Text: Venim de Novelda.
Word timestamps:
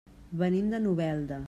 Venim 0.43 0.71
de 0.75 0.81
Novelda. 0.87 1.39